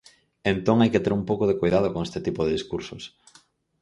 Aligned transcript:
Entón, 0.53 0.77
hai 0.79 0.89
que 0.93 1.03
ter 1.03 1.13
un 1.19 1.23
pouco 1.29 1.43
de 1.47 1.57
coidado 1.61 1.87
con 1.93 2.01
este 2.07 2.19
tipo 2.27 2.41
de 2.43 2.53
discursos. 2.57 3.03